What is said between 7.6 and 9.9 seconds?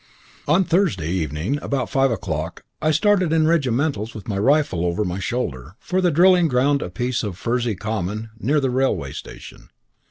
common near the railway station.